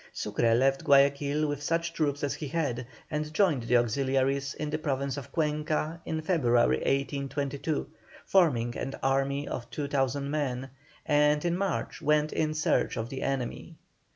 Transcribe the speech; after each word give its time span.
Sucre 0.11 0.55
left 0.55 0.83
Guayaquil 0.83 1.47
with 1.47 1.61
such 1.61 1.93
troops 1.93 2.23
as 2.23 2.33
he 2.33 2.47
had, 2.47 2.87
and 3.11 3.31
joined 3.31 3.61
the 3.61 3.77
auxiliaries 3.77 4.55
in 4.55 4.71
the 4.71 4.79
Province 4.79 5.15
of 5.15 5.31
Cuenca 5.31 6.01
in 6.07 6.23
February, 6.23 6.77
1822, 6.77 7.85
forming 8.25 8.75
an 8.75 8.95
army 9.03 9.47
of 9.47 9.69
2,000 9.69 10.31
men, 10.31 10.71
and 11.05 11.45
in 11.45 11.55
March 11.55 12.01
went 12.01 12.33
in 12.33 12.55
search 12.55 12.97
of 12.97 13.09
the 13.09 13.21
enemy. 13.21 13.75